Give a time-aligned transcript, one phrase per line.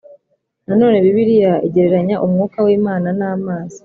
[0.67, 3.79] Nanone Bibiliya igereranya umwuka w’Imana n’amazi